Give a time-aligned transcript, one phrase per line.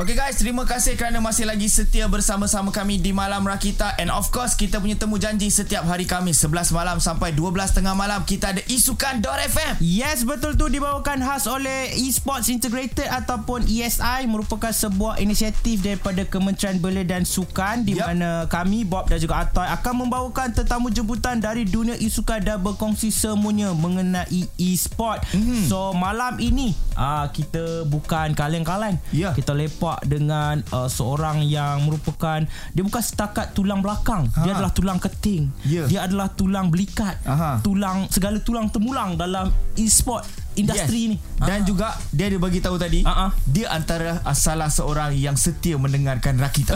[0.00, 4.32] Okay guys, terima kasih kerana masih lagi setia bersama-sama kami di Malam Rakita and of
[4.32, 8.56] course kita punya temu janji setiap hari Khamis 11 malam sampai 12 tengah malam kita
[8.56, 9.76] ada Isukan FM.
[9.84, 16.80] Yes, betul tu dibawakan khas oleh Esports Integrated ataupun ESI merupakan sebuah inisiatif daripada Kementerian
[16.80, 18.08] Belia dan Sukan di yep.
[18.08, 23.12] mana kami Bob dan juga Atoy akan membawakan tetamu jemputan dari dunia isukan dan berkongsi
[23.12, 25.28] semuanya mengenai e-sport.
[25.36, 25.68] Mm-hmm.
[25.68, 28.96] So malam ini uh, kita bukan kaleng-kaleng.
[29.12, 29.36] Yeah.
[29.36, 34.42] Kita lepak berjumpa dengan uh, seorang yang merupakan dia bukan setakat tulang belakang ha.
[34.46, 35.86] dia adalah tulang keting yeah.
[35.90, 37.58] dia adalah tulang belikat Aha.
[37.64, 40.22] tulang segala tulang temulang dalam e-sport
[40.58, 41.10] industri yes.
[41.14, 43.30] ni dan uh juga dia ada bagi tahu tadi uh-huh.
[43.46, 46.74] dia antara salah seorang yang setia mendengarkan Rakita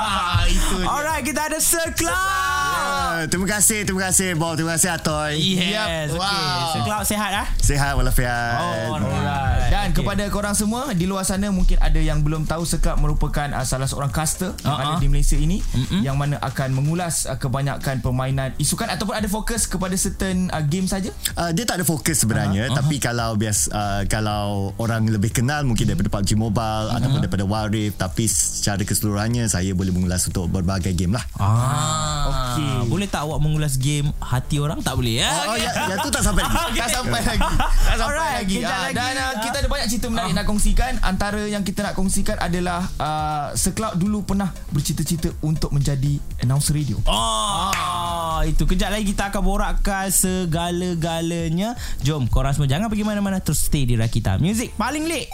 [0.56, 0.88] itu dia.
[0.90, 3.28] alright kita ada Sir Cloud yeah.
[3.28, 6.18] terima kasih terima kasih Bob terima kasih Atoy yes yep.
[6.18, 6.26] wow.
[6.26, 6.70] okay.
[6.72, 10.04] Sir Cloud sehat ah sehat walafiat oh, alright dan okay.
[10.04, 13.88] kepada korang semua di luar sana mungkin ada yang belum tahu Cloud merupakan uh, salah
[13.88, 14.68] seorang caster uh-huh.
[14.68, 16.02] yang ada di Malaysia ini uh-huh.
[16.04, 20.84] yang mana akan mengulas uh, kebanyakan permainan isukan ataupun ada fokus kepada certain uh, game
[20.84, 21.08] saja
[21.40, 22.78] uh, dia tak ada fokus sebenarnya uh-huh.
[22.78, 26.98] tapi kalau bias uh, kalau orang lebih kenal mungkin daripada PUBG Mobile uh-huh.
[27.00, 31.24] ataupun daripada Wild Rift tapi secara keseluruhannya saya boleh mengulas untuk berbagai game lah.
[31.40, 32.88] Ah, okey.
[32.88, 35.30] Boleh tak awak mengulas game hati orang tak boleh ya?
[35.44, 36.56] Oh, oh ya, yang tu tak sampai lagi.
[36.56, 36.80] okay.
[36.80, 37.52] Tak sampai lagi.
[37.92, 38.56] Tak sampai Alright, lagi.
[38.56, 38.96] Uh, lagi.
[38.96, 40.36] Dan uh, kita ada banyak cerita menarik uh.
[40.40, 40.92] nak kongsikan.
[41.04, 46.96] Antara yang kita nak kongsikan adalah uh, Seklub dulu pernah bercita-cita untuk menjadi announcer radio.
[47.04, 47.68] Oh.
[47.68, 48.40] Ah.
[48.48, 51.76] itu kejap lagi kita akan borakkan segala-galanya.
[52.00, 55.26] Jom korang semua jangan pergi pergi mana-mana terus stay di Rakita Music paling lit.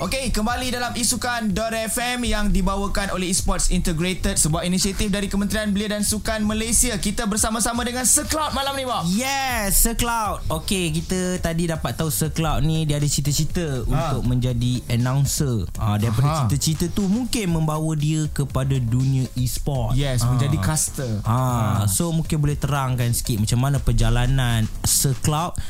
[0.00, 1.52] Okey, kembali dalam isukan
[1.92, 6.96] .fm yang dibawakan oleh Esports Integrated, sebuah inisiatif dari Kementerian Belia dan Sukan Malaysia.
[6.96, 9.04] Kita bersama-sama dengan Sir Cloud malam ni, Bob.
[9.12, 10.40] Yes, Sir Cloud.
[10.48, 14.16] Okey, kita tadi dapat tahu Sir Cloud ni dia ada cita-cita ha.
[14.16, 15.68] untuk menjadi announcer.
[15.76, 16.38] Ha, daripada Aha.
[16.48, 20.00] cita-cita tu mungkin membawa dia kepada dunia e-sport.
[20.00, 20.32] Yes, ha.
[20.32, 21.20] menjadi caster.
[21.28, 21.84] Ha.
[21.84, 21.84] ha.
[21.92, 25.60] So mungkin boleh terangkan sikit macam mana perjalanan Sir Cloud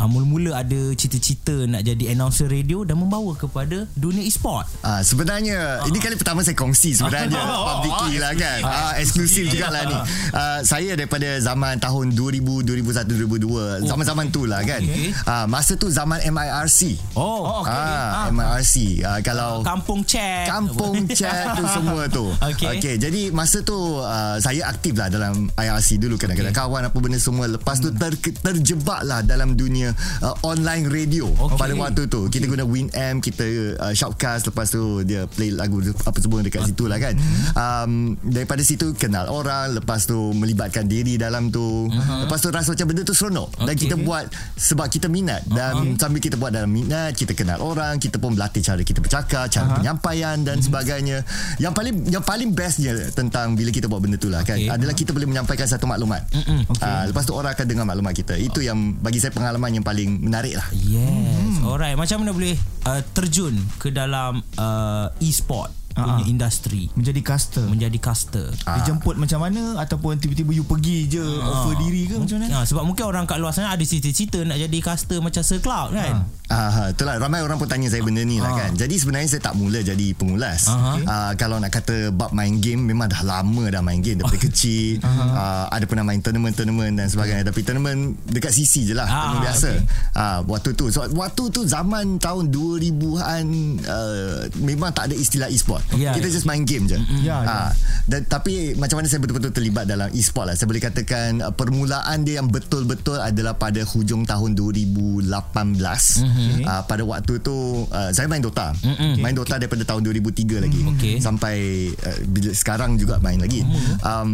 [0.00, 4.64] uh, mula-mula ada cita-cita nak jadi announcer radio dan membawa kepada dunia e-sport.
[4.80, 5.88] Uh, sebenarnya uh.
[5.92, 7.36] ini kali pertama saya kongsi sebenarnya
[7.76, 8.60] publicly lah kan.
[8.64, 9.96] Uh, eksklusif jugalah ni.
[10.32, 14.80] Uh, saya daripada zaman tahun 2000 2001 2002 zaman-zaman tu lah kan.
[14.80, 15.12] Okay.
[15.28, 16.96] Uh, masa tu zaman MIRC.
[17.12, 17.68] Oh, okey.
[17.68, 18.74] Uh, MIRC.
[19.04, 20.48] Uh, kalau kampung chat.
[20.48, 22.32] Kampung chat tu semua tu.
[22.32, 22.80] Okey.
[22.80, 26.62] Okay, jadi masa tu uh, saya aktif lah dalam IRC dulu kadang-kadang okay.
[26.62, 29.89] kawan apa benda semua lepas tu ter, terjebak lah dalam dunia
[30.24, 31.58] uh, online radio okay.
[31.58, 32.52] pada waktu tu kita okay.
[32.56, 33.46] guna Winamp kita
[33.78, 37.86] uh, shoutcast lepas tu dia play lagu apa semua dekat situ lah kan uh-huh.
[37.86, 37.92] um,
[38.22, 42.26] daripada situ kenal orang lepas tu melibatkan diri dalam tu uh-huh.
[42.26, 43.66] lepas tu rasa macam benda tu seronok okay.
[43.66, 44.24] dan kita buat
[44.56, 45.98] sebab kita minat dan uh-huh.
[46.00, 49.64] sambil kita buat dalam minat kita kenal orang kita pun berlatih cara kita bercakap cara
[49.66, 49.78] uh-huh.
[49.82, 50.66] penyampaian dan uh-huh.
[50.66, 51.18] sebagainya
[51.58, 55.12] yang paling yang paling bestnya tentang bila kita buat benda tu lah kan adalah kita
[55.12, 56.70] boleh menyampaikan satu maklumat uh-huh.
[56.70, 56.84] okay.
[56.84, 58.68] uh, lepas tu orang akan dengar maklumat kita itu uh-huh.
[58.72, 60.68] yang bagi saya pengalaman yang paling menarik lah.
[60.76, 61.58] Yes.
[61.60, 61.66] Hmm.
[61.66, 61.96] Alright.
[61.96, 62.54] Macam mana boleh
[62.86, 65.79] uh, terjun ke dalam uh, e-sport?
[65.90, 66.32] Punya uh-huh.
[66.32, 68.76] industri menjadi caster menjadi caster uh.
[68.80, 71.50] dijemput macam mana ataupun tiba-tiba you pergi je uh.
[71.50, 74.58] offer diri ke macam mana uh, sebab mungkin orang kat luar sana ada cita-cita nak
[74.58, 76.40] jadi caster macam Sir Cloud kan uh.
[76.50, 78.74] Ah, itulah ramai orang pun tanya saya benda ni lah kan.
[78.74, 80.66] Jadi sebenarnya saya tak mula jadi pengulas.
[80.66, 81.06] Okay.
[81.06, 84.98] Ah, kalau nak kata bab main game memang dah lama dah main game daripada kecil.
[85.06, 87.46] Ah, ada pernah main tournament-tournament dan sebagainya.
[87.46, 89.06] Tapi tournament dekat CC je lah.
[89.06, 89.70] Ah, biasa.
[89.78, 90.18] Okay.
[90.18, 90.90] Ah, waktu tu.
[90.90, 93.44] So, waktu tu zaman tahun 2000-an
[93.86, 95.79] uh, memang tak ada istilah e-sport.
[95.96, 96.34] Yeah, Kita yeah.
[96.34, 96.98] just main game je.
[97.24, 97.68] Yeah, ah, yeah.
[98.06, 100.54] Dan, tapi macam mana saya betul-betul terlibat dalam e-sport lah.
[100.54, 105.26] Saya boleh katakan uh, permulaan dia yang betul-betul adalah pada hujung tahun 2018.
[105.26, 106.68] Mm-hmm okay.
[106.68, 109.12] uh, pada waktu tu uh, saya main Dota mm-hmm.
[109.20, 109.66] main Dota okay.
[109.66, 111.14] daripada tahun 2003 lagi okay.
[111.18, 111.56] sampai
[111.94, 113.94] uh, bila sekarang juga main lagi mm-hmm.
[114.04, 114.30] um,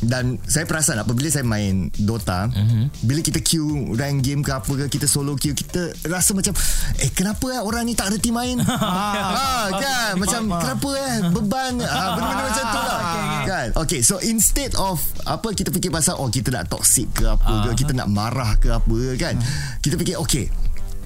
[0.00, 3.04] dan saya perasan apabila saya main Dota mm-hmm.
[3.04, 6.56] bila kita queue rank game ke apa ke kita solo queue kita rasa macam
[6.96, 12.16] eh kenapa eh orang ni tak reti main ha, kan macam kenapa eh beban ha,
[12.16, 13.44] benda-benda macam tu lah okay, okay.
[13.44, 14.96] kan okay so instead of
[15.28, 17.76] apa kita fikir pasal oh kita nak toxic ke apa uh-huh.
[17.76, 19.84] ke kita nak marah ke apa kan uh-huh.
[19.84, 20.48] kita fikir okay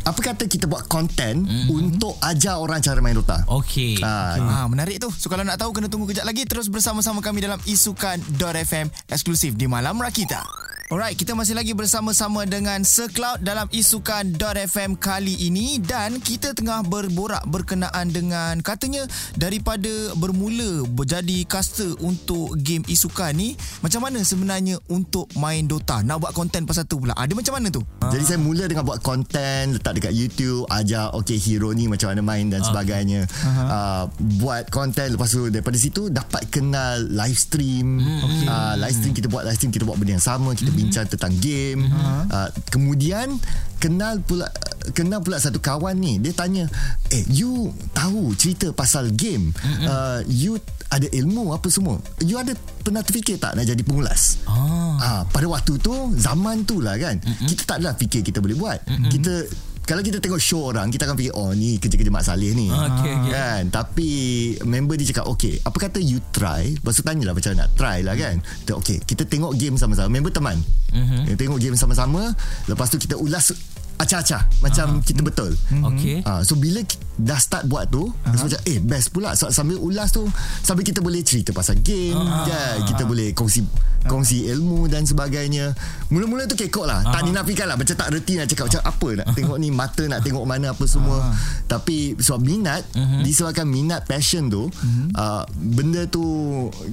[0.04, 1.68] apa kata kita buat konten mm-hmm.
[1.72, 3.40] untuk ajar orang cara main Dota.
[3.48, 4.00] Okey.
[4.04, 4.44] Ha, okay.
[4.44, 5.08] ha, menarik tu.
[5.12, 9.64] So kalau nak tahu kena tunggu kejap lagi terus bersama-sama kami dalam isukan.fm eksklusif di
[9.64, 10.63] Malam Rakita.
[10.92, 14.36] Alright, kita masih lagi bersama-sama dengan Secloud dalam isukan
[14.68, 15.80] .fm kali ini.
[15.80, 19.88] Dan kita tengah berborak berkenaan dengan katanya daripada
[20.20, 26.04] bermula berjadi caster untuk game isukan ni macam mana sebenarnya untuk main Dota?
[26.04, 27.16] Nak buat konten pasal tu pula.
[27.16, 27.80] Ada macam mana tu?
[28.04, 32.20] Jadi saya mula dengan buat konten letak dekat YouTube ajar okay hero ni macam mana
[32.20, 33.24] main dan sebagainya.
[33.24, 33.72] Uh-huh.
[33.72, 34.04] uh,
[34.36, 38.04] buat konten lepas tu daripada situ dapat kenal live stream.
[38.04, 38.46] Hmm, okay.
[38.52, 41.32] uh, live stream kita buat live stream kita buat benda yang sama kita bincang tentang
[41.38, 42.22] game uh-huh.
[42.28, 43.38] uh, kemudian
[43.78, 44.50] kenal pula
[44.92, 46.68] kenal pula satu kawan ni dia tanya
[47.08, 49.54] eh you tahu cerita pasal game
[49.86, 50.60] uh, you
[50.92, 52.52] ada ilmu apa semua you ada
[52.84, 54.98] pernah terfikir tak nak jadi pengulas oh.
[55.00, 57.48] uh, pada waktu tu zaman tu lah kan uh-huh.
[57.48, 59.08] kita tak adalah fikir kita boleh buat uh-huh.
[59.08, 59.34] kita
[59.84, 62.72] kalau kita tengok show orang kita akan fikir oh ni kerja-kerja Mak Saleh ni.
[62.72, 63.30] Okay, okay.
[63.36, 63.62] kan?
[63.68, 64.10] Tapi
[64.64, 66.72] member dia cakap okay apa kata you try?
[66.72, 68.40] Lepas tu tanyalah macam nak try lah kan?
[68.40, 70.08] Kita, okay kita tengok game sama-sama.
[70.08, 70.56] Member teman.
[70.94, 71.22] Uh-huh.
[71.28, 72.32] kita tengok game sama-sama.
[72.64, 73.52] Lepas tu kita ulas
[73.98, 75.06] acah-acah macam uh-huh.
[75.06, 75.52] kita betul.
[75.94, 76.20] Okay.
[76.26, 76.82] Uh, so bila
[77.14, 78.34] dah start buat tu, uh-huh.
[78.34, 80.26] macam eh best pula so, sambil ulas tu
[80.66, 82.46] sambil kita boleh cerita pasal game, uh-huh.
[82.46, 82.74] kan?
[82.90, 83.62] kita boleh kongsi
[84.04, 85.72] kongsi ilmu dan sebagainya.
[86.12, 87.00] Mula-mula tu kekok lah.
[87.00, 87.14] Uh-huh.
[87.14, 87.76] Tak dinafikan lah.
[87.80, 90.84] Macam tak reti nak cakap macam apa nak tengok ni mata nak tengok mana apa
[90.84, 91.24] semua.
[91.24, 91.34] Uh-huh.
[91.64, 93.24] Tapi sebab minat, uh-huh.
[93.24, 95.08] disebabkan minat passion tu, uh-huh.
[95.16, 96.24] uh, benda tu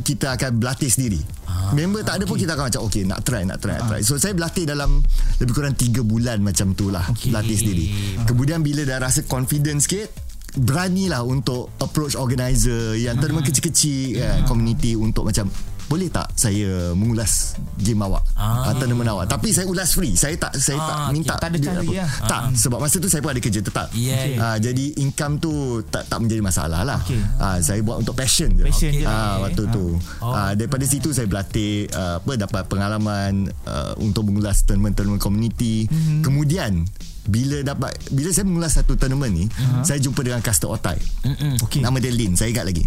[0.07, 1.19] kita akan berlatih sendiri.
[1.51, 1.75] Uh-huh.
[1.75, 2.31] Member tak ada okay.
[2.31, 3.89] pun kita akan macam okay nak try, nak try, uh-huh.
[3.92, 4.01] try.
[4.07, 5.03] So saya berlatih dalam
[5.44, 7.03] lebih kurang 3 bulan macam tu lah.
[7.12, 7.36] Okay.
[7.36, 7.86] Berlatih sendiri.
[7.92, 8.25] Uh-huh.
[8.31, 10.07] Kemudian bila dah rasa confident sikit,
[10.51, 13.24] beranilah untuk approach organizer yang uh-huh.
[13.27, 14.24] terima kecil-kecil uh-huh.
[14.24, 15.51] kan, community untuk macam
[15.91, 18.71] boleh tak saya mengulas game awak ah.
[18.71, 21.41] atau nama awak tapi saya ulas free saya tak saya ah, tak minta okay.
[21.43, 22.55] tak ada cari ya tak ah.
[22.55, 24.39] sebab masa tu saya pun ada kerja tetap yeah, okay.
[24.39, 27.19] ah, jadi income tu tak tak menjadi masalah lah okay.
[27.43, 29.03] ah, saya buat untuk passion je passion okay.
[29.03, 29.73] je ah, waktu ah.
[29.75, 29.85] tu
[30.23, 30.31] oh.
[30.31, 36.23] ah, daripada situ saya berlatih uh, apa dapat pengalaman uh, untuk mengulas tournament-tournament community mm-hmm.
[36.23, 36.88] kemudian
[37.29, 39.85] bila dapat bila saya mengulas satu tournament ni uh-huh.
[39.85, 40.97] saya jumpa dengan caster Otai
[41.62, 41.81] okay.
[41.83, 42.85] nama dia Lin saya ingat lagi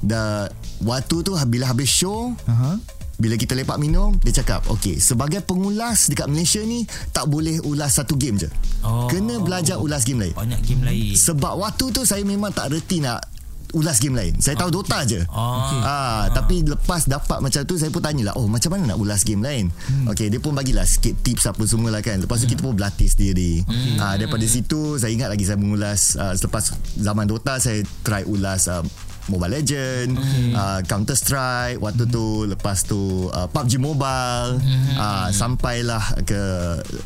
[0.00, 0.48] da,
[0.80, 2.80] waktu tu bila habis show uh-huh.
[3.20, 7.92] bila kita lepak minum dia cakap okay sebagai pengulas dekat Malaysia ni tak boleh ulas
[8.00, 8.48] satu game je
[8.80, 9.04] oh.
[9.12, 13.04] kena belajar ulas game lain banyak game lain sebab waktu tu saya memang tak reti
[13.04, 13.33] nak
[13.74, 14.32] ulas game lain.
[14.38, 15.20] Saya tahu Dota je.
[15.20, 15.80] Okay.
[15.82, 19.26] ah, ah, tapi lepas dapat macam tu saya pun tanyalah, "Oh, macam mana nak ulas
[19.26, 20.10] game lain?" Hmm.
[20.14, 22.22] Okey, dia pun bagilah sikit tips apa semua lah kan.
[22.22, 22.52] Lepas tu hmm.
[22.54, 23.66] kita pun berlatih sendiri.
[23.66, 23.98] Hmm.
[23.98, 28.70] Ah, daripada situ saya ingat lagi saya mengulas uh, selepas zaman Dota saya try ulas
[28.70, 28.86] uh,
[29.28, 30.52] Mobile Legend, okay.
[30.52, 34.96] uh, Counter Strike, waktu tu lepas tu uh, PUBG Mobile, mm-hmm.
[35.00, 36.40] uh, sampailah ke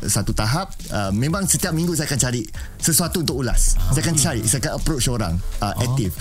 [0.03, 0.75] satu tahap.
[0.91, 2.43] Uh, memang setiap minggu saya akan cari
[2.75, 3.79] sesuatu untuk ulas.
[3.79, 3.95] Oh.
[3.95, 5.83] Saya akan cari, saya akan approach orang uh, oh.
[5.87, 6.11] aktif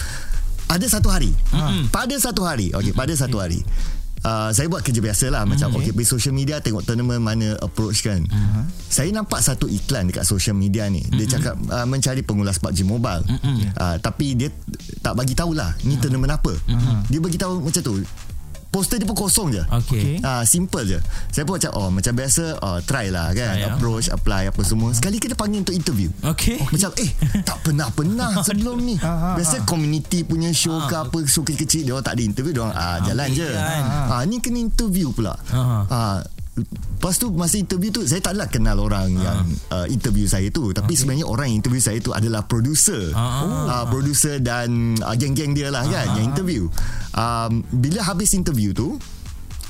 [0.69, 1.89] ada satu hari mm-hmm.
[1.91, 3.61] pada satu hari okey pada satu hari
[4.19, 5.79] Uh, saya buat kerja biasa lah Macam okay.
[5.79, 8.67] okay Pergi social media Tengok tournament mana Approach kan uh-huh.
[8.91, 11.07] Saya nampak satu iklan Dekat social media ni.
[11.07, 13.79] Dia cakap uh, Mencari pengulas PUBG Mobile uh-huh.
[13.79, 14.51] uh, Tapi dia
[15.07, 16.03] Tak bagi tahulah Ni uh-huh.
[16.03, 16.99] tournament apa uh-huh.
[17.07, 17.95] Dia bagi tahu macam tu
[18.79, 19.63] poster dia pun kosong je.
[19.67, 20.23] Okay.
[20.23, 20.99] Ah, simple je.
[21.35, 23.75] Saya pun macam oh macam biasa oh, try lah kan try, ya.
[23.75, 24.95] approach apply apa semua.
[24.95, 26.15] Sekali kita panggil untuk interview.
[26.23, 26.63] Okay.
[26.63, 27.11] Oh, macam eh
[27.43, 28.95] tak pernah pernah sebelum ni.
[29.03, 32.79] Biasa community punya show ke apa show kecil-kecil dia orang tak ada interview dia orang
[32.79, 33.51] ah jalan okay, je.
[33.51, 33.83] Kan.
[34.15, 35.35] Ah ni kena interview pula.
[35.91, 36.23] Ah
[36.65, 39.23] Lepas tu masa interview tu Saya tak adalah kenal orang uh.
[39.23, 39.41] Yang
[39.71, 40.99] uh, interview saya tu Tapi okay.
[40.99, 43.67] sebenarnya Orang yang interview saya tu Adalah producer uh.
[43.69, 45.91] uh, Producer dan uh, Geng-geng dia lah uh.
[45.91, 46.63] kan Yang interview
[47.15, 48.99] um, Bila habis interview tu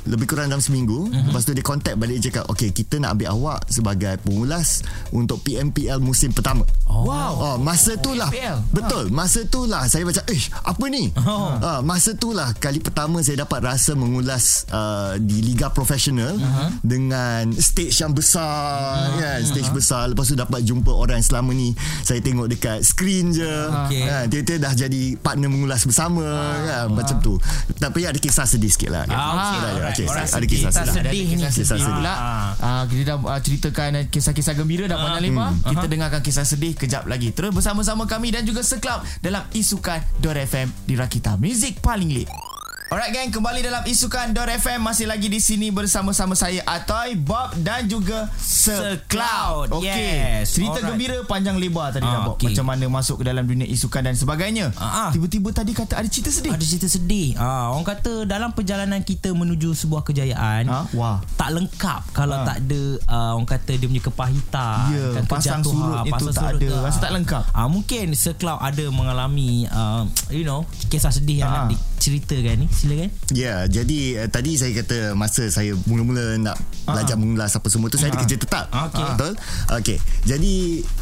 [0.09, 1.29] lebih kurang dalam seminggu uh-huh.
[1.29, 4.81] lepas tu dia contact balik cakap okey kita nak ambil awak sebagai pengulas
[5.13, 7.05] untuk PMPL musim pertama oh.
[7.05, 8.33] wow oh, masa tu lah
[8.73, 11.61] betul masa tu lah saya macam eh apa ni oh.
[11.61, 16.73] uh, masa tu lah kali pertama saya dapat rasa mengulas uh, di liga profesional uh-huh.
[16.81, 19.21] dengan stage yang besar uh-huh.
[19.21, 19.77] kan stage uh-huh.
[19.77, 24.09] besar lepas tu dapat jumpa orang yang selama ni saya tengok dekat screen je okay.
[24.09, 26.65] kan dia dah jadi partner mengulas bersama uh-huh.
[26.65, 27.37] kan macam tu
[27.77, 29.13] tapi ada kisah sedih sikit lah kan?
[29.13, 31.43] uh-huh Orang ada kisah sedih, sedih ni.
[31.43, 32.15] Kisah sedih pula.
[32.63, 35.51] Uh, kita dah uh, ceritakan kisah-kisah gembira dah panjang lebar.
[35.51, 35.59] Hmm.
[35.67, 35.91] Kita uh-huh.
[35.91, 37.35] dengarkan kisah sedih kejap lagi.
[37.35, 42.48] Terus bersama-sama kami dan juga Seklub dalam Isukan FM di Rakita Music paling lit.
[42.89, 47.85] Alright gang, kembali dalam Isukan FM masih lagi di sini bersama-sama saya Atoy, Bob dan
[47.85, 49.77] juga Sir Cloud.
[49.77, 49.93] Okey.
[49.93, 50.57] Yes.
[50.57, 50.97] Cerita Alright.
[50.97, 52.41] gembira panjang lebar tadi ah, Bob.
[52.41, 52.49] Okay.
[52.49, 54.73] Macam mana masuk ke dalam dunia isukan dan sebagainya.
[54.81, 55.09] Ah, ah.
[55.13, 56.49] Tiba-tiba tadi kata ada cerita sedih.
[56.49, 57.37] Ada cerita sedih.
[57.37, 60.89] Ah, orang kata dalam perjalanan kita menuju sebuah kejayaan, ah?
[60.97, 61.21] Wah.
[61.37, 62.49] tak lengkap kalau ah.
[62.49, 66.57] tak ada uh, orang kata dia punya kepahitan, ya, kan, pasang surut ha, itu tak
[66.57, 66.69] ada.
[66.89, 67.53] Rasa tak lengkap.
[67.53, 71.69] Ah, mungkin Sir Cloud ada mengalami uh, you know, kisah sedih yang ah.
[71.69, 71.77] nak
[72.09, 76.97] ceritakan ni silakan ya yeah, jadi uh, tadi saya kata masa saya mula-mula nak uh-huh.
[76.97, 78.09] belajar mengulas apa semua tu uh-huh.
[78.09, 79.05] saya ada kerja tetap okay.
[79.05, 79.33] betul
[79.77, 80.53] okey jadi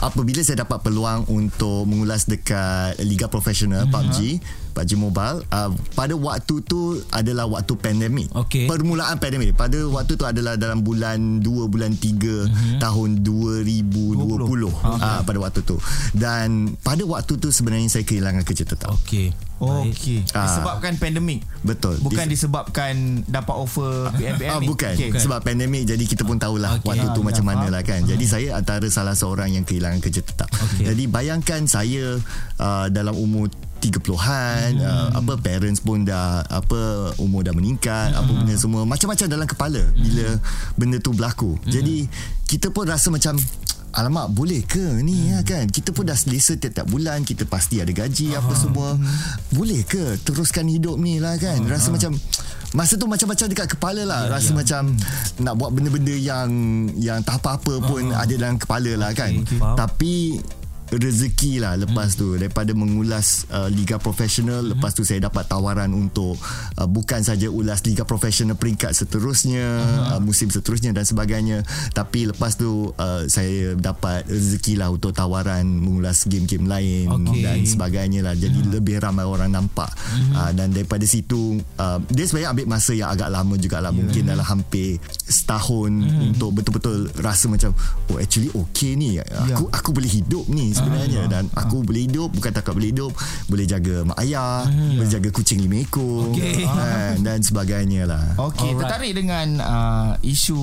[0.02, 3.94] apabila saya dapat peluang untuk mengulas dekat liga profesional uh-huh.
[3.94, 4.42] PUBG
[4.76, 8.68] PUBG Mobile uh, pada waktu tu adalah waktu pandemik okay.
[8.68, 12.76] permulaan pandemik pada waktu tu adalah dalam bulan 2 bulan 3 uh-huh.
[12.76, 15.00] tahun 2020 okay.
[15.00, 15.80] uh, pada waktu tu
[16.12, 20.20] dan pada waktu tu sebenarnya saya kehilangan kerja tetap okey Okey.
[20.36, 20.44] Ah.
[20.44, 21.40] Disebabkan pandemik.
[21.64, 21.96] Betul.
[22.04, 24.52] Bukan Dis- disebabkan dapat offer PMPM.
[24.52, 24.92] Ah, bukan.
[24.92, 25.16] Okay.
[25.16, 26.92] Sebab pandemik jadi kita pun tahulah okay.
[26.92, 28.04] waktu tu ah, macam mana lah kan.
[28.04, 30.52] Jadi saya antara salah seorang yang kehilangan kerja tetap.
[30.52, 30.92] Okay.
[30.92, 32.20] Jadi bayangkan saya
[32.60, 33.48] uh, dalam umur
[33.80, 34.84] 30-an hmm.
[34.84, 38.20] uh, apa parents pun dah apa umur dah meningkat hmm.
[38.20, 39.96] apa benda semua macam-macam dalam kepala hmm.
[40.00, 40.26] bila
[40.74, 41.54] benda tu berlaku.
[41.60, 41.70] Hmm.
[41.70, 41.96] Jadi
[42.46, 43.36] kita pun rasa macam
[43.96, 45.28] Alamak boleh ke ni hmm.
[45.32, 48.92] ya kan Kita pun dah selesa tiap-tiap bulan Kita pasti ada gaji uh apa semua
[48.92, 49.56] hmm.
[49.56, 52.12] Boleh ke teruskan hidup ni lah kan uh Rasa uh macam
[52.76, 54.56] Masa tu macam-macam dekat kepala lah yeah, Rasa yeah.
[54.60, 54.82] macam
[55.40, 56.48] Nak buat benda-benda yang
[57.00, 60.14] Yang tak apa-apa pun uh Ada dalam kepala lah kan okay, Tapi
[60.90, 62.18] rezeki lah lepas hmm.
[62.18, 64.78] tu daripada mengulas uh, liga profesional hmm.
[64.78, 66.38] lepas tu saya dapat tawaran untuk
[66.78, 70.06] uh, bukan saja ulas liga profesional peringkat seterusnya hmm.
[70.14, 75.66] uh, musim seterusnya dan sebagainya tapi lepas tu uh, saya dapat rezeki lah untuk tawaran
[75.66, 77.42] mengulas game-game lain okay.
[77.42, 78.70] dan sebagainya lah jadi hmm.
[78.70, 80.38] lebih ramai orang nampak hmm.
[80.38, 83.98] uh, dan daripada situ uh, dia sebenarnya ambil masa yang agak lama jugalah yeah.
[83.98, 86.30] mungkin dalam hampir setahun hmm.
[86.30, 87.74] untuk betul-betul rasa macam
[88.14, 89.74] oh actually okay ni aku yeah.
[89.74, 91.84] aku boleh hidup ni sebenarnya uh, dan uh, aku uh.
[91.88, 93.12] boleh hidup bukan takat boleh hidup
[93.48, 96.68] boleh jaga mak ayah uh, boleh jaga kucing lima ekor okay.
[96.68, 100.60] uh, dan sebagainya lah okey tertarik dengan uh, isu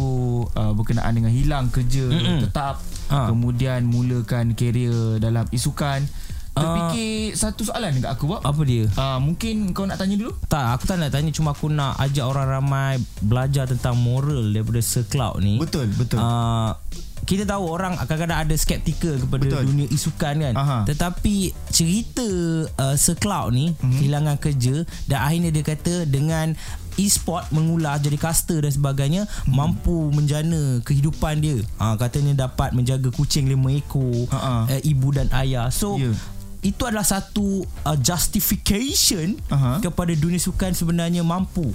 [0.53, 2.39] uh, berkenaan dengan hilang kerja mm-hmm.
[2.45, 2.77] tetap
[3.09, 3.27] uh.
[3.33, 6.05] kemudian mulakan kerjaya dalam isukan
[6.53, 8.85] Terfikir uh, satu soalan dekat aku Bob Apa dia?
[8.93, 10.37] Uh, mungkin kau nak tanya dulu?
[10.45, 14.77] Tak, aku tak nak tanya Cuma aku nak ajak orang ramai Belajar tentang moral Daripada
[14.85, 16.77] Sir Cloud ni Betul, betul uh,
[17.23, 19.63] kita tahu orang kadang-kadang ada skeptikal kepada Betul.
[19.71, 20.77] dunia isukan kan Aha.
[20.87, 22.27] tetapi cerita
[22.79, 23.97] uh, Sir Cloud ni mm-hmm.
[23.99, 24.75] kehilangan kerja
[25.07, 26.55] dan akhirnya dia kata dengan
[26.93, 29.49] e-sport mengulas jadi caster dan sebagainya hmm.
[29.49, 35.73] mampu menjana kehidupan dia ha, katanya dapat menjaga kucing lima ekor uh, ibu dan ayah
[35.73, 36.13] so yeah
[36.63, 39.83] itu adalah satu uh, justification uh-huh.
[39.83, 41.69] kepada dunia sukan sebenarnya mampu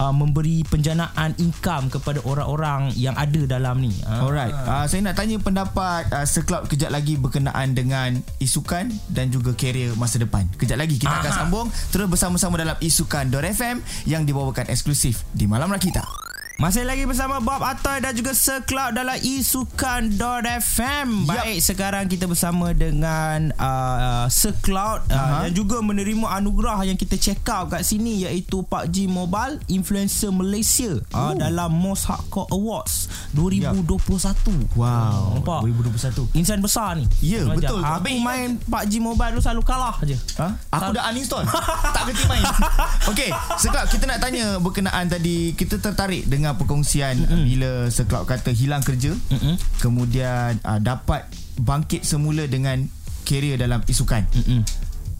[0.00, 3.92] uh, memberi penjanaan income kepada orang-orang yang ada dalam ni.
[4.04, 4.26] Uh.
[4.26, 4.52] Alright.
[4.52, 9.92] Uh, saya nak tanya pendapat uh, sekelap kejap lagi berkenaan dengan isukan dan juga karier
[9.94, 10.48] masa depan.
[10.56, 11.22] Kejap lagi kita uh-huh.
[11.28, 13.76] akan sambung terus bersama-sama dalam isukan.fm
[14.08, 16.29] yang dibawakan eksklusif di Malam Rakita.
[16.60, 21.08] Masih lagi bersama Bob Atoy dan juga Sir Cloud dalam isukan.fm.
[21.24, 21.64] Baik, yep.
[21.64, 25.48] sekarang kita bersama dengan uh, Sir Cloud uh-huh.
[25.48, 31.00] dan juga menerima anugerah yang kita check out kat sini iaitu PUBG Mobile Influencer Malaysia
[31.16, 33.80] uh, dalam Most Hardcore Awards 2021.
[33.80, 34.76] Yep.
[34.76, 35.64] Wow, Nampak?
[35.64, 36.36] 2021.
[36.36, 37.08] Insan besar ni.
[37.24, 37.80] Ya, yeah, betul.
[37.80, 40.12] Aku Habis main PUBG Mobile tu selalu kalah je.
[40.36, 40.60] Ha?
[40.76, 41.48] Aku dah uninstall.
[41.96, 42.44] tak kerti main.
[43.16, 47.42] Okey, Sir Cloud, kita nak tanya berkenaan tadi kita tertarik dengan dengar perkongsian mm-hmm.
[47.46, 49.54] bila sekelap kata hilang kerja mm-hmm.
[49.78, 51.22] kemudian uh, dapat
[51.62, 52.90] bangkit semula dengan
[53.22, 54.60] kerjaya dalam isukan mm-hmm.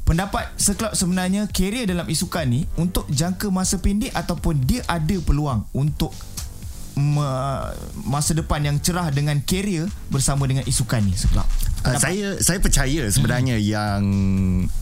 [0.03, 5.63] pendapat sekelap sebenarnya kerjaya dalam isukan ni untuk jangka masa pendek ataupun dia ada peluang
[5.71, 6.11] untuk
[8.05, 11.47] masa depan yang cerah dengan kerjaya bersama dengan isukan ni sekelap
[11.81, 13.73] Uh, saya saya percaya sebenarnya mm-hmm.
[13.73, 14.03] yang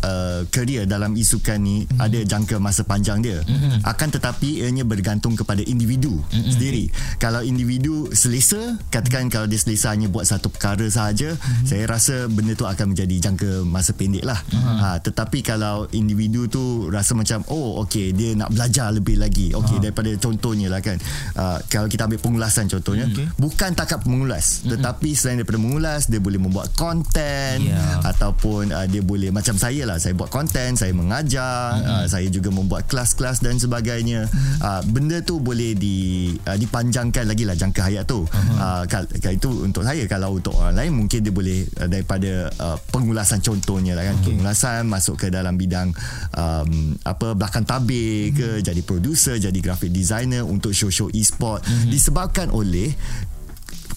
[0.02, 2.02] uh, kerjaya dalam isukan ni mm-hmm.
[2.02, 3.38] ada jangka masa panjang dia.
[3.46, 3.86] Mm-hmm.
[3.86, 6.50] Akan tetapi ianya bergantung kepada individu mm-hmm.
[6.50, 6.84] sendiri.
[7.22, 9.34] Kalau individu selesa, katakan mm-hmm.
[9.34, 11.66] kalau dia selesa hanya buat satu perkara sahaja, mm-hmm.
[11.70, 14.42] saya rasa benda tu akan menjadi jangka masa pendek lah.
[14.50, 14.76] Mm-hmm.
[14.78, 19.54] Ha, tetapi kalau individu tu rasa macam oh okey dia nak belajar lebih lagi.
[19.54, 19.84] Okey uh-huh.
[19.86, 20.98] daripada contohnya lah kan.
[21.38, 23.38] Uh, kalau kita ambil pengulasan contohnya, mm-hmm.
[23.38, 24.70] bukan takat mengulas, mm-hmm.
[24.74, 28.00] tetapi selain daripada mengulas dia boleh membuat konten yeah.
[28.00, 31.92] ataupun uh, dia boleh macam saya lah saya buat konten saya mengajar mm-hmm.
[32.00, 34.64] uh, saya juga membuat kelas-kelas dan sebagainya mm-hmm.
[34.64, 38.56] uh, benda tu boleh di uh, dipanjangkan lagi lah jangka hayat tu uh-huh.
[38.56, 42.80] uh, kal- itu untuk saya kalau untuk orang lain mungkin dia boleh uh, daripada uh,
[42.88, 44.24] pengulasan contohnya lah kan okay.
[44.32, 45.92] pengulasan masuk ke dalam bidang
[46.32, 48.36] um, apa belakang tabir mm-hmm.
[48.40, 51.92] ke jadi producer jadi graphic designer untuk show-show e-sport mm-hmm.
[51.92, 52.96] disebabkan oleh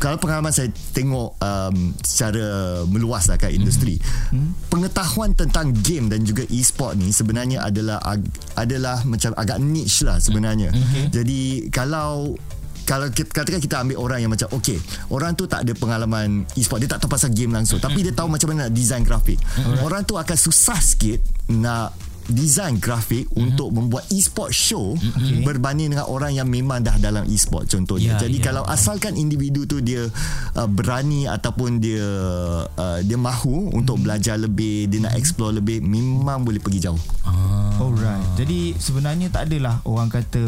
[0.02, 4.02] kalau pengalaman saya tengok um, secara meluas lah kat industri
[4.34, 4.74] hmm.
[4.74, 8.26] pengetahuan tentang game dan juga e-sport ni sebenarnya adalah ag-
[8.58, 10.74] adalah macam agak niche lah sebenarnya.
[10.74, 11.14] Hmm.
[11.14, 12.34] jadi kalau
[12.82, 14.82] kalau kita katakan kita ambil orang yang macam okay
[15.14, 18.26] orang tu tak ada pengalaman e-sport dia tak tahu pasal game langsung tapi dia tahu
[18.26, 19.38] macam mana nak design grafik.
[19.86, 21.22] Orang tu akan susah sikit
[21.54, 21.94] nak
[22.30, 23.44] design grafik mm-hmm.
[23.44, 25.46] untuk membuat e-sport show mm-hmm.
[25.48, 28.18] berbanding dengan orang yang memang dah dalam e-sport contohnya.
[28.18, 28.46] Yeah, Jadi yeah.
[28.46, 30.06] kalau asalkan individu tu dia
[30.58, 32.06] uh, berani ataupun dia
[32.68, 33.80] uh, dia mahu mm-hmm.
[33.80, 37.02] untuk belajar lebih, dia nak explore lebih, memang boleh pergi jauh.
[37.26, 37.82] Ah.
[37.82, 38.38] Alright.
[38.38, 40.44] Jadi sebenarnya tak adalah orang kata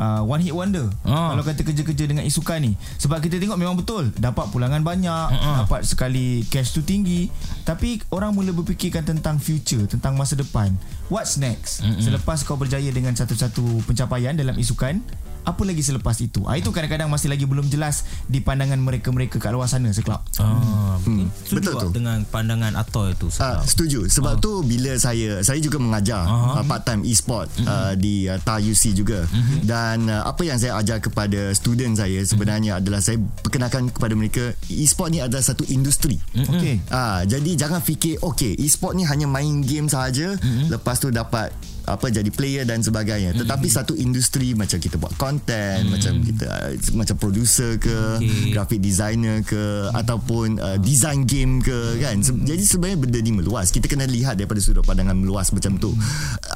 [0.00, 1.32] uh, one hit wonder ah.
[1.34, 5.66] kalau kata kerja-kerja dengan isukan ni sebab kita tengok memang betul dapat pulangan banyak uh-uh.
[5.66, 7.28] dapat sekali cash tu tinggi
[7.64, 10.72] tapi orang mula berfikirkan tentang future tentang masa depan
[11.08, 12.00] what's next uh-uh.
[12.00, 15.00] selepas kau berjaya dengan satu-satu pencapaian dalam isukan
[15.46, 19.54] apa lagi selepas itu ah, itu kadang-kadang masih lagi belum jelas di pandangan mereka-mereka kat
[19.54, 21.30] luar sana sekelab ah, hmm.
[21.54, 24.42] betul tu dengan pandangan Atoy itu ah, setuju sebab ah.
[24.42, 27.68] tu bila saya saya juga mengajar uh part time e-sport uh-huh.
[27.68, 29.62] uh, di uh, TAUC juga uh-huh.
[29.62, 32.82] dan uh, apa yang saya ajar kepada student saya sebenarnya uh-huh.
[32.82, 36.50] adalah saya perkenalkan kepada mereka e-sport ni adalah satu industri uh-huh.
[36.50, 40.66] okey ah, jadi jangan fikir okey e-sport ni hanya main game saja uh-huh.
[40.74, 41.54] lepas tu dapat
[41.86, 43.46] apa jadi player dan sebagainya mm-hmm.
[43.46, 45.90] tetapi satu industri macam kita buat content mm.
[45.94, 48.50] macam kita uh, macam producer ke okay.
[48.50, 49.94] graphic designer ke mm.
[49.94, 52.42] ataupun uh, design game ke kan mm.
[52.42, 56.02] jadi sebenarnya benda ni meluas kita kena lihat daripada sudut pandangan meluas macam tu mm.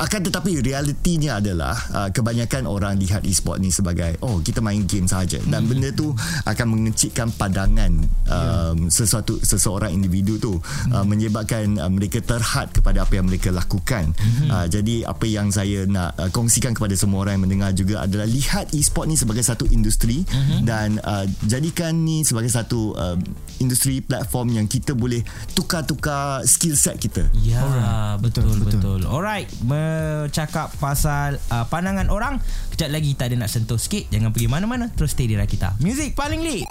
[0.02, 5.06] akan tetapi realitinya adalah uh, kebanyakan orang lihat e-sport ni sebagai oh kita main game
[5.06, 5.68] saja dan mm.
[5.70, 6.10] benda tu
[6.42, 8.74] akan mengecikkan pandangan um, yeah.
[8.90, 10.90] sesuatu seseorang individu tu mm.
[10.90, 14.48] uh, menyebabkan uh, mereka terhad kepada apa yang mereka lakukan mm.
[14.50, 18.24] uh, jadi apa yang saya nak uh, kongsikan kepada semua orang yang mendengar juga adalah
[18.24, 20.62] lihat e-sport ni sebagai satu industri uh-huh.
[20.64, 23.16] dan uh, jadikan ni sebagai satu uh,
[23.60, 25.20] industri platform yang kita boleh
[25.52, 27.28] tukar-tukar skill set kita.
[27.40, 28.22] Ya, Alright.
[28.22, 28.80] betul betul.
[28.80, 29.00] betul.
[29.08, 32.38] Alright, bercakap pasal uh, pandangan orang,
[32.72, 34.08] kejap lagi kita ada nak sentuh sikit.
[34.08, 35.80] Jangan pergi mana-mana, terus stay di Rakita.
[35.82, 36.64] Music paling lead.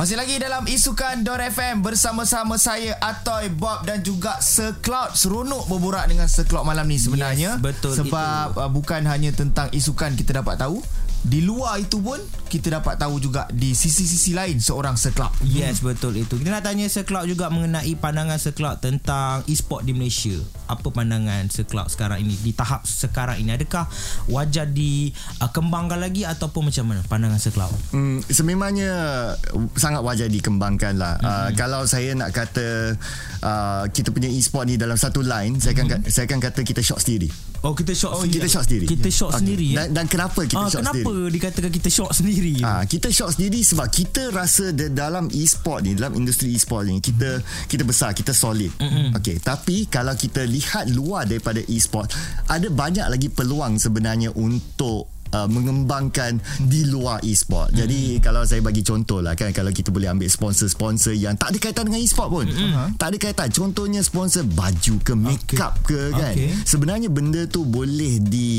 [0.00, 5.68] Masih lagi dalam isukan Dor FM bersama-sama saya Atoy Bob dan juga Sir Cloud seronok
[5.68, 8.64] berborak dengan Sir Cloud malam ni sebenarnya yes, betul sebab itu.
[8.64, 10.80] Uh, bukan hanya tentang isukan kita dapat tahu
[11.20, 12.16] di luar itu pun
[12.48, 15.30] kita dapat tahu juga di sisi-sisi lain seorang seklub.
[15.44, 15.92] Yes, hmm.
[15.92, 16.40] betul itu.
[16.40, 20.34] Kita nak tanya seklub juga mengenai pandangan seklub tentang e-sport di Malaysia.
[20.66, 23.52] Apa pandangan seklub sekarang ini di tahap sekarang ini?
[23.54, 23.84] Adakah
[24.32, 27.70] wajar dikembangkan uh, lagi ataupun macam mana pandangan seklub?
[27.92, 28.90] Hmm, sememangnya
[29.76, 31.14] sangat wajar dikembangkan lah.
[31.20, 31.28] Hmm.
[31.28, 32.96] Uh, kalau saya nak kata
[33.44, 36.08] uh, kita punya e-sport ni dalam satu line, saya akan hmm.
[36.08, 37.30] saya akan kata kita shot sendiri.
[37.60, 38.88] Oh, kita shot oh, kita shot sendiri.
[38.88, 39.44] Kita shot okay.
[39.44, 39.68] sendiri.
[39.76, 41.09] Dan, dan kenapa kita ah, shot kenapa sendiri?
[41.10, 42.62] Kenapa dikatakan kita shock sendiri?
[42.62, 47.02] Ah, kita shock sendiri sebab kita rasa de- dalam e-sport ni, dalam industri e-sport ni,
[47.02, 47.68] kita mm-hmm.
[47.68, 48.70] kita besar, kita solid.
[48.78, 49.18] Mm-hmm.
[49.18, 52.14] Okey, tapi kalau kita lihat luar daripada e-sport,
[52.46, 57.72] ada banyak lagi peluang sebenarnya untuk uh, mengembangkan di luar e-sport.
[57.72, 57.78] Hmm.
[57.84, 61.58] Jadi kalau saya bagi contoh lah kan kalau kita boleh ambil sponsor-sponsor yang tak ada
[61.58, 62.46] kaitan dengan e-sport pun.
[62.46, 62.94] Hmm.
[62.96, 63.48] Tak ada kaitan.
[63.50, 65.88] Contohnya sponsor baju ke makeup okay.
[65.88, 66.34] ke kan.
[66.34, 66.50] Okay.
[66.66, 68.50] Sebenarnya benda tu boleh di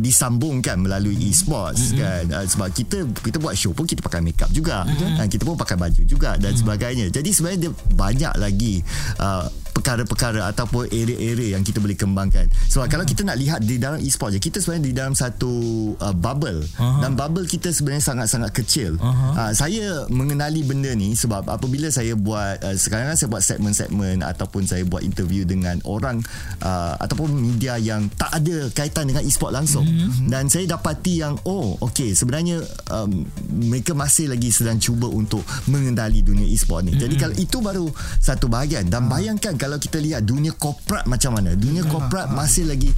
[0.00, 1.28] disambungkan melalui hmm.
[1.30, 1.98] e-sports hmm.
[1.98, 2.22] kan.
[2.30, 4.84] Uh, sebab kita kita buat show pun kita pakai makeup juga.
[4.84, 5.18] Hmm.
[5.20, 6.60] Dan kita pun pakai baju juga dan hmm.
[6.60, 7.06] sebagainya.
[7.12, 8.74] Jadi sebenarnya dia banyak lagi
[9.20, 12.50] uh, perkara-perkara ataupun area-area yang kita boleh kembangkan.
[12.70, 12.92] Sebab hmm.
[12.92, 15.52] kalau kita nak lihat di dalam e-sport je, kita sebenarnya di dalam satu
[15.98, 17.00] uh, bubble uh-huh.
[17.04, 18.96] dan bubble kita sebenarnya sangat-sangat kecil.
[18.98, 19.36] Uh-huh.
[19.36, 24.24] Uh, saya mengenali benda ni sebab apabila saya buat uh, sekarang kan saya buat segmen-segmen
[24.24, 26.24] ataupun saya buat interview dengan orang
[26.64, 30.28] uh, ataupun media yang tak ada kaitan dengan e-sport langsung uh-huh.
[30.32, 33.28] dan saya dapati yang oh okey sebenarnya um,
[33.68, 36.96] mereka masih lagi sedang cuba untuk mengendali dunia e-sport ni.
[36.96, 37.02] Uh-huh.
[37.06, 37.86] Jadi kalau itu baru
[38.18, 39.12] satu bahagian dan uh-huh.
[39.12, 41.52] bayangkan kalau kita lihat dunia korporat macam mana?
[41.52, 42.88] Dunia korporat masih lagi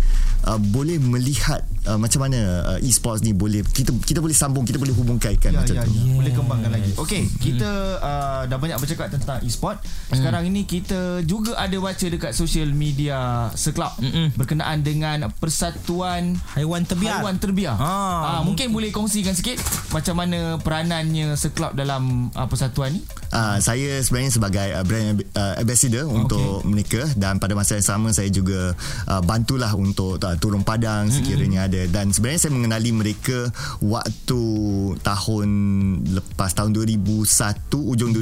[0.46, 2.38] uh, boleh melihat uh, macam mana
[2.74, 5.82] uh, e-sports ni boleh kita kita boleh sambung kita boleh hubung kaitkan ya, macam ya,
[5.86, 6.14] tu ya.
[6.14, 7.38] boleh kembangkan lagi okey hmm.
[7.42, 10.50] kita uh, dah banyak bercakap tentang e-sport sekarang hmm.
[10.54, 14.38] ini kita juga ada baca dekat social media seklub hmm.
[14.38, 19.58] berkenaan dengan persatuan haiwan terbiar haiwan terbiar ha, uh, mungkin, mungkin boleh kongsikan sikit
[19.90, 23.00] macam mana peranannya seklub dalam uh, persatuan ni
[23.34, 26.14] uh, saya sebenarnya sebagai uh, brand uh, ambassador okay.
[26.14, 28.76] untuk mereka dan pada masa yang sama saya juga
[29.08, 31.16] uh, bantulah untuk uh, turun padang mm-hmm.
[31.16, 33.48] sekiranya ada dan sebenarnya saya mengenali mereka
[33.80, 34.42] waktu
[35.00, 35.48] tahun
[36.04, 38.20] lepas tahun 2001 ujung 2001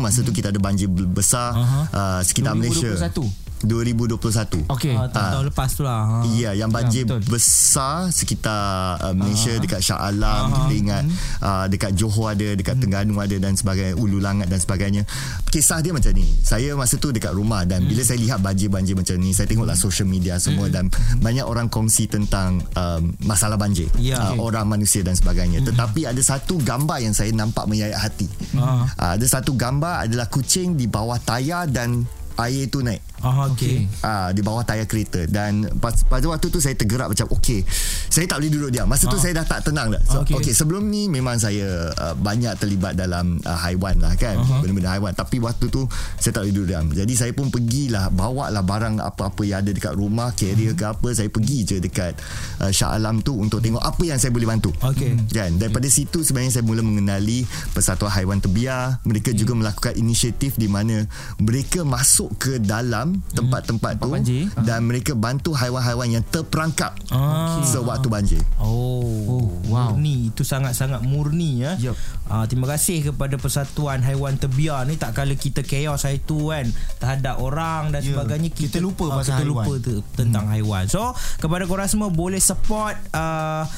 [0.00, 0.24] masa mm-hmm.
[0.24, 1.84] tu kita ada banjir besar uh-huh.
[1.92, 2.64] uh, sekitar 2021.
[2.64, 4.70] Malaysia 2021.
[4.70, 4.94] Okey.
[4.94, 6.22] Uh, tahun uh, lepas tu lah.
[6.22, 6.30] Ha.
[6.38, 9.62] Ya, yang banjir ya, besar sekitar uh, Malaysia uh-huh.
[9.64, 10.58] dekat Shah Alam, uh-huh.
[10.68, 11.04] kita ingat
[11.42, 12.86] uh, dekat Johor ada, dekat uh-huh.
[12.86, 15.02] Terengganu ada dan sebagainya, Ulu Langat dan sebagainya.
[15.50, 16.26] Kisah dia macam ni.
[16.46, 17.90] Saya masa tu dekat rumah dan uh-huh.
[17.90, 20.74] bila saya lihat banjir-banjir macam ni, saya tengoklah social media semua uh-huh.
[20.78, 23.90] dan banyak orang kongsi tentang um, masalah banjir.
[23.98, 24.38] Yeah, uh, okay.
[24.38, 25.64] Orang manusia dan sebagainya.
[25.64, 25.74] Uh-huh.
[25.74, 28.30] Tetapi ada satu gambar yang saya nampak menyayat hati.
[28.54, 28.86] Uh-huh.
[28.94, 32.06] Uh, ada satu gambar adalah kucing di bawah tayar dan
[32.38, 33.02] air tu naik.
[33.20, 33.86] Oh, okay.
[34.00, 35.26] Ah, di bawah tayar kereta.
[35.26, 37.66] Dan pas, pada waktu tu saya tergerak macam okey
[38.08, 38.86] saya tak boleh duduk diam.
[38.86, 39.22] Masa tu Ah.
[39.22, 40.02] saya dah tak tenang dah.
[40.04, 40.34] So, Okey.
[40.34, 44.38] okey okay, sebelum ni memang saya uh, banyak terlibat dalam uh, haiwan lah kan.
[44.38, 44.62] Uh-huh.
[44.62, 45.12] benda-benda haiwan.
[45.12, 45.86] Tapi waktu tu
[46.18, 46.86] saya tak boleh duduk diam.
[46.90, 51.08] Jadi saya pun pergilah bawa lah barang apa-apa yang ada dekat rumah carrier ke apa
[51.10, 52.14] saya pergi je dekat
[52.60, 54.70] uh, Shah Alam tu untuk tengok apa yang saya boleh bantu.
[54.78, 55.30] Okey.
[55.30, 55.58] kan?
[55.58, 59.02] Daripada situ sebenarnya saya mula mengenali Persatuan Haiwan Terbiar.
[59.04, 61.02] Mereka juga melakukan inisiatif di mana
[61.38, 64.42] mereka masuk ke dalam tempat-tempat tu banjir.
[64.58, 67.60] dan mereka bantu haiwan-haiwan yang terperangkap Ah.
[67.62, 69.92] sewaktu banjir Oh, Oh, wow.
[69.92, 71.76] Murni itu sangat-sangat murni ya.
[71.78, 71.94] Yup.
[72.24, 76.64] Ah, terima kasih kepada Persatuan Haiwan Terbiar ni tak kala kita chaos hari tu kan
[76.98, 79.80] terhadap orang dan Ya, sebagainya kita lupa ah, pasal kita lupa haiwan.
[79.80, 80.84] tu, tentang haiwan.
[80.86, 83.68] So kepada korang semua boleh support uh,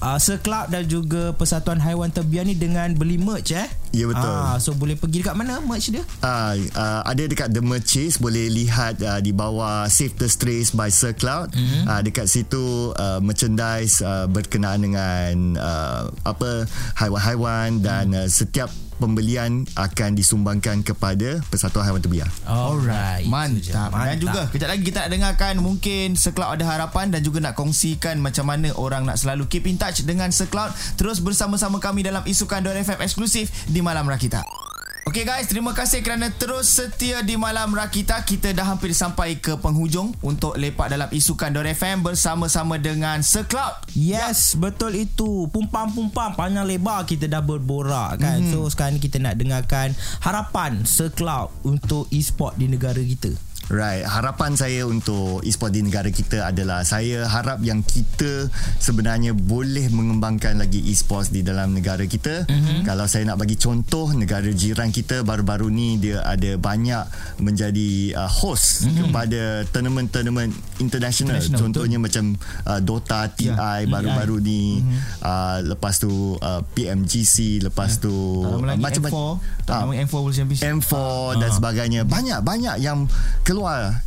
[0.00, 3.68] uh, Secloud dan juga Persatuan Haiwan Terbiar ni dengan beli merch eh.
[3.90, 4.30] Ya, betul.
[4.30, 6.02] Ah, so boleh pergi dekat mana merch dia?
[6.22, 10.88] Uh, uh, ada dekat The Merchase boleh lihat uh, di bawah Save the Strays by
[10.88, 11.50] Sir Cloud.
[11.52, 11.84] Mm-hmm.
[11.90, 19.64] Uh, dekat situ uh, merchandise uh, berkenaan dengan uh, apa haiwan-haiwan dan uh, setiap pembelian
[19.74, 22.28] akan disumbangkan kepada Persatuan Haiwan Terbiar.
[22.44, 23.24] Alright.
[23.24, 23.72] je.
[23.72, 23.90] Mantap.
[23.96, 28.20] Dan juga kejap lagi kita nak dengarkan mungkin Secloud ada harapan dan juga nak kongsikan
[28.20, 32.60] macam mana orang nak selalu keep in touch dengan Secloud terus bersama-sama kami dalam isukan
[32.60, 34.69] FM eksklusif di Malam Rakita.
[35.10, 38.22] Okay guys, terima kasih kerana terus setia di Malam Rakita.
[38.22, 43.90] Kita dah hampir sampai ke penghujung untuk lepak dalam isukan FM bersama-sama dengan Secloud.
[43.90, 45.50] Yes, betul itu.
[45.50, 48.38] Pumpam-pumpam panjang lebar kita dah berborak kan.
[48.38, 48.54] Mm.
[48.54, 53.49] So sekarang ni kita nak dengarkan harapan Secloud untuk e-sport di negara kita.
[53.70, 58.50] Right, harapan saya untuk e-sport di negara kita adalah saya harap yang kita
[58.82, 62.50] sebenarnya boleh mengembangkan lagi e-sports di dalam negara kita.
[62.50, 62.82] Mm-hmm.
[62.82, 67.06] Kalau saya nak bagi contoh negara jiran kita baru-baru ni dia ada banyak
[67.38, 68.98] menjadi uh, host mm-hmm.
[69.06, 70.50] kepada tournament-tournament
[70.82, 71.38] international.
[71.38, 72.24] International, Contohnya macam
[72.66, 74.98] uh, Dota TI Ya, baru-baru ni, mm-hmm.
[75.22, 76.10] uh, lepas tu
[76.42, 78.10] uh, PMGC, lepas tu
[78.42, 79.14] Tak lama lagi macam M4.
[79.62, 80.66] Tak Ah, lama M4 World Championship.
[80.66, 80.94] M4
[81.38, 83.06] dan sebagainya banyak banyak yang
[83.46, 83.59] keluar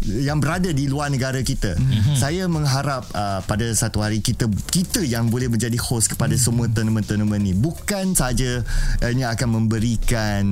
[0.04, 2.16] yang berada di luar negara kita mm-hmm.
[2.20, 6.46] saya mengharap uh, pada satu hari kita kita yang boleh menjadi host kepada mm-hmm.
[6.46, 8.62] semua tournament-tournament ni bukan saja
[9.02, 10.44] uh, ini akan memberikan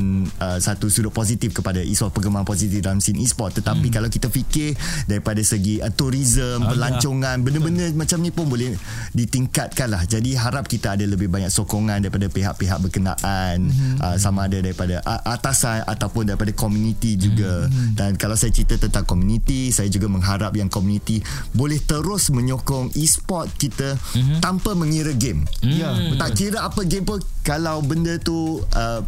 [0.41, 2.15] uh, satu sudut positif kepada e-sport
[2.47, 3.93] positif dalam scene e-sport tetapi mm.
[3.93, 4.73] kalau kita fikir
[5.05, 8.75] daripada segi uh, tourism Ah, pelancongan benda-benda macam ni pun boleh
[9.13, 13.97] ditingkatkan lah jadi harap kita ada lebih banyak sokongan daripada pihak-pihak berkenaan mm-hmm.
[13.99, 17.97] uh, sama ada daripada atasan ataupun daripada komuniti juga mm-hmm.
[17.97, 19.69] dan kalau saya cerita tentang komuniti.
[19.69, 21.21] Saya juga mengharap yang komuniti
[21.53, 24.39] boleh terus menyokong e-sport kita mm-hmm.
[24.41, 25.45] tanpa mengira game.
[25.61, 29.01] Ya, tak kira apa game pun kalau benda tu uh,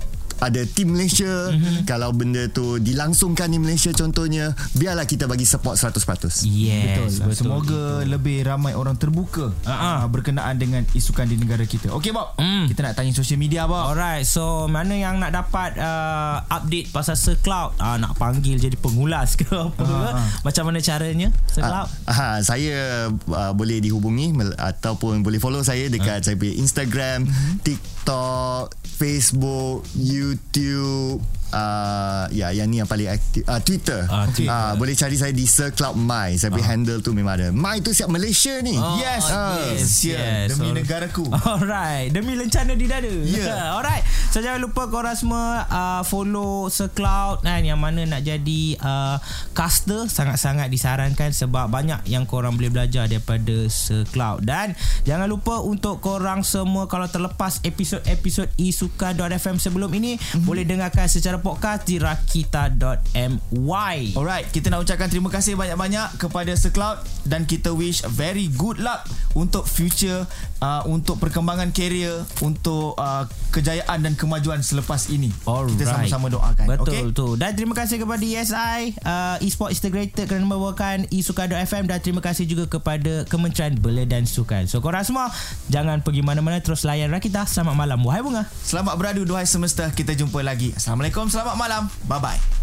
[0.44, 1.88] ada tim Malaysia mm-hmm.
[1.88, 7.32] kalau benda tu dilangsungkan di Malaysia contohnya biarlah kita bagi support 100% Yes, Betul, betul.
[7.34, 10.04] Semoga lebih ramai orang terbuka uh-huh.
[10.08, 11.90] berkenaan dengan isukan di negara kita.
[11.90, 12.68] Okey Bob, Mm.
[12.68, 13.88] kita nak tanya sosial media Bob.
[13.88, 17.78] Alright, so mana yang nak dapat uh, update pasal Secloud?
[17.78, 19.86] Ah, nak panggil jadi pengulas ke apa ke?
[19.86, 20.28] Ah, ah.
[20.42, 21.88] Macam mana caranya Secloud?
[22.04, 26.24] Ah, ah, saya uh, boleh dihubungi ataupun boleh follow saya dekat Ah.
[26.24, 27.54] saya punya Instagram, Mhm.
[27.64, 28.66] TikTok,
[28.98, 31.22] Facebook, YouTube,
[31.54, 34.02] uh, ya yang ni yang paling aktif uh, Twitter.
[34.06, 34.50] Ah, Twitter.
[34.50, 36.34] Ah, boleh cari saya di Sir Cloud My.
[36.34, 37.48] Saya punya handle tu memang ada.
[37.50, 38.74] My tu siap Malaysia ni.
[38.76, 39.54] Ah, Yes, Ah.
[39.70, 40.16] yes, yes.
[40.18, 40.46] yes.
[40.50, 41.26] Demi So- negaraku.
[41.30, 43.52] Alright Demi lencana di dada Ya.
[43.76, 49.18] Alright So jangan lupa korang semua uh, Follow Secloud kan Yang mana nak jadi uh,
[49.52, 56.00] Caster Sangat-sangat disarankan Sebab banyak yang korang boleh belajar Daripada Secloud Dan Jangan lupa untuk
[56.00, 60.44] korang semua Kalau terlepas episod-episod Isuka.fm sebelum ini mm-hmm.
[60.44, 67.04] Boleh dengarkan secara podcast Di rakita.my Alright, kita nak ucapkan terima kasih banyak-banyak kepada Secloud
[67.28, 69.04] dan kita wish very good luck
[69.36, 70.24] untuk future
[70.64, 75.28] uh, untuk perkembangan career untuk uh, kejayaan dan kemajuan selepas ini.
[75.44, 75.76] Alright.
[75.76, 76.66] Kita sama-sama doakan.
[76.70, 77.18] Betul okay?
[77.18, 77.28] tu.
[77.36, 82.70] Dan terima kasih kepada ESI uh, Esports Integrated kerana membawakan eSuka.fm dan terima kasih juga
[82.80, 84.70] kepada Kementerian Belia dan Sukan.
[84.70, 85.34] So korang semua
[85.68, 87.50] jangan pergi mana-mana terus layan Rakita.
[87.50, 88.00] Selamat malam.
[88.06, 88.48] Wahai bunga.
[88.62, 89.90] Selamat beradu duhai semesta.
[89.92, 90.72] Kita jumpa lagi.
[90.78, 91.33] Assalamualaikum.
[91.34, 91.84] Selamat malam.
[92.06, 92.62] Bye bye.